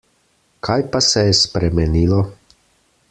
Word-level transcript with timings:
Kaj 0.67 0.77
pa 0.95 1.01
se 1.09 1.25
je 1.27 1.35
spremenilo? 1.41 2.23